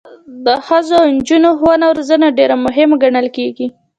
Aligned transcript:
د 0.45 0.47
ښځو 0.67 0.95
او 1.01 1.07
نجونو 1.17 1.49
ښوونه 1.59 1.83
او 1.87 1.95
روزنه 1.99 2.27
ډیره 2.37 2.55
مهمه 2.65 2.95
ګڼل 3.03 3.27
کیږي. 3.37 3.67